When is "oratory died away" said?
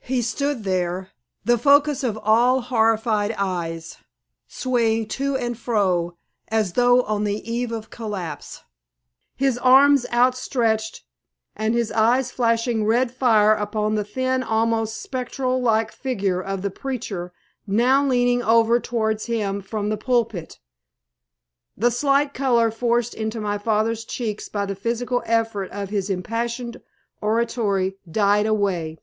27.22-28.98